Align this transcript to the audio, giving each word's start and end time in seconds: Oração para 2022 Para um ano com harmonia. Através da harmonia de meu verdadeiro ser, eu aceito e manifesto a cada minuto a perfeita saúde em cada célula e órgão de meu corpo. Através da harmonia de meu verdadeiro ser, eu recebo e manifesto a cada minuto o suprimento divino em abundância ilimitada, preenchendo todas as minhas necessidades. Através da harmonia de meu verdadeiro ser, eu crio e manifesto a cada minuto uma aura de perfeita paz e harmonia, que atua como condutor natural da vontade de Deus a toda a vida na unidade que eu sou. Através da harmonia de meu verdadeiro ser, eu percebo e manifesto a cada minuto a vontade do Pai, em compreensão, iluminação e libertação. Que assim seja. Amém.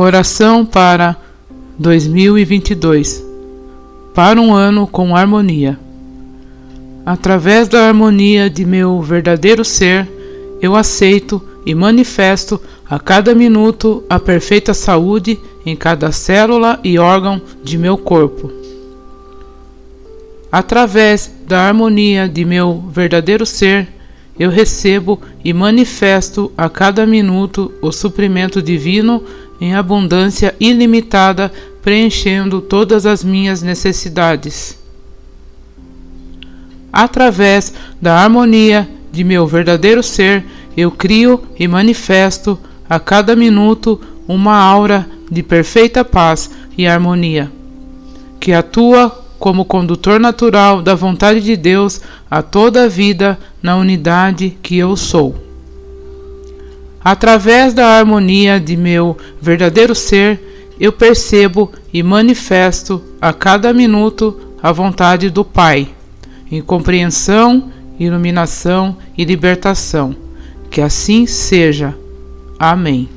Oração 0.00 0.64
para 0.64 1.16
2022 1.76 3.26
Para 4.14 4.40
um 4.40 4.54
ano 4.54 4.86
com 4.86 5.16
harmonia. 5.16 5.76
Através 7.04 7.66
da 7.66 7.88
harmonia 7.88 8.48
de 8.48 8.64
meu 8.64 9.02
verdadeiro 9.02 9.64
ser, 9.64 10.08
eu 10.62 10.76
aceito 10.76 11.42
e 11.66 11.74
manifesto 11.74 12.62
a 12.88 13.00
cada 13.00 13.34
minuto 13.34 14.04
a 14.08 14.20
perfeita 14.20 14.72
saúde 14.72 15.36
em 15.66 15.74
cada 15.74 16.12
célula 16.12 16.78
e 16.84 16.96
órgão 16.96 17.42
de 17.64 17.76
meu 17.76 17.98
corpo. 17.98 18.52
Através 20.52 21.28
da 21.44 21.62
harmonia 21.62 22.28
de 22.28 22.44
meu 22.44 22.84
verdadeiro 22.92 23.44
ser, 23.44 23.88
eu 24.38 24.48
recebo 24.48 25.20
e 25.44 25.52
manifesto 25.52 26.52
a 26.56 26.70
cada 26.70 27.04
minuto 27.04 27.72
o 27.82 27.90
suprimento 27.90 28.62
divino 28.62 29.24
em 29.60 29.74
abundância 29.74 30.54
ilimitada, 30.60 31.52
preenchendo 31.82 32.60
todas 32.60 33.06
as 33.06 33.24
minhas 33.24 33.62
necessidades. 33.62 34.78
Através 36.92 37.72
da 38.00 38.16
harmonia 38.16 38.88
de 39.12 39.24
meu 39.24 39.46
verdadeiro 39.46 40.02
ser, 40.02 40.44
eu 40.76 40.90
crio 40.90 41.42
e 41.58 41.66
manifesto 41.66 42.58
a 42.88 42.98
cada 43.00 43.34
minuto 43.34 44.00
uma 44.26 44.56
aura 44.56 45.08
de 45.30 45.42
perfeita 45.42 46.04
paz 46.04 46.50
e 46.76 46.86
harmonia, 46.86 47.50
que 48.38 48.52
atua 48.52 49.24
como 49.38 49.64
condutor 49.64 50.18
natural 50.18 50.82
da 50.82 50.94
vontade 50.94 51.40
de 51.40 51.56
Deus 51.56 52.00
a 52.30 52.42
toda 52.42 52.84
a 52.84 52.88
vida 52.88 53.38
na 53.62 53.76
unidade 53.76 54.56
que 54.62 54.76
eu 54.76 54.96
sou. 54.96 55.47
Através 57.02 57.72
da 57.72 57.86
harmonia 57.86 58.58
de 58.58 58.76
meu 58.76 59.16
verdadeiro 59.40 59.94
ser, 59.94 60.74
eu 60.80 60.92
percebo 60.92 61.72
e 61.92 62.02
manifesto 62.02 63.02
a 63.20 63.32
cada 63.32 63.72
minuto 63.72 64.38
a 64.62 64.72
vontade 64.72 65.30
do 65.30 65.44
Pai, 65.44 65.88
em 66.50 66.60
compreensão, 66.60 67.70
iluminação 67.98 68.96
e 69.16 69.24
libertação. 69.24 70.14
Que 70.70 70.80
assim 70.80 71.26
seja. 71.26 71.96
Amém. 72.58 73.08